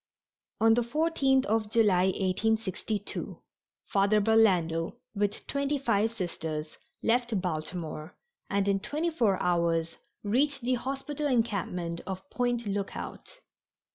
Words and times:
On 0.59 0.73
the 0.73 0.81
14th 0.81 1.45
of 1.45 1.69
July, 1.69 2.05
1862, 2.05 3.39
Father 3.85 4.19
Burlando, 4.19 4.95
with 5.13 5.45
twenty 5.45 5.77
five 5.77 6.09
Sisters, 6.09 6.79
left 7.03 7.39
Baltimore, 7.39 8.17
and 8.49 8.67
in 8.67 8.79
twenty 8.79 9.11
four 9.11 9.39
hours 9.39 9.97
reached 10.23 10.61
the 10.61 10.73
hospital 10.73 11.27
encampment 11.27 12.01
of 12.07 12.27
Point 12.31 12.65
Lookout. 12.65 13.41